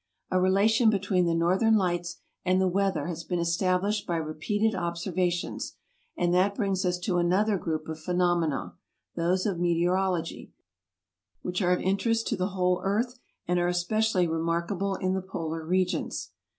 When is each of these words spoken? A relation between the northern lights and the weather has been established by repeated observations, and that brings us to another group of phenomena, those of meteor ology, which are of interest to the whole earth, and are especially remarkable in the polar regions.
A 0.31 0.41
relation 0.41 0.89
between 0.89 1.27
the 1.27 1.35
northern 1.35 1.75
lights 1.77 2.17
and 2.43 2.59
the 2.59 2.67
weather 2.67 3.05
has 3.05 3.23
been 3.23 3.37
established 3.37 4.07
by 4.07 4.15
repeated 4.15 4.73
observations, 4.73 5.75
and 6.17 6.33
that 6.33 6.55
brings 6.55 6.83
us 6.85 6.97
to 7.01 7.19
another 7.19 7.55
group 7.59 7.87
of 7.87 7.99
phenomena, 7.99 8.73
those 9.15 9.45
of 9.45 9.59
meteor 9.59 9.95
ology, 9.95 10.51
which 11.43 11.61
are 11.61 11.71
of 11.73 11.81
interest 11.81 12.25
to 12.29 12.35
the 12.35 12.47
whole 12.57 12.81
earth, 12.83 13.19
and 13.47 13.59
are 13.59 13.67
especially 13.67 14.27
remarkable 14.27 14.95
in 14.95 15.13
the 15.13 15.21
polar 15.21 15.63
regions. 15.63 16.31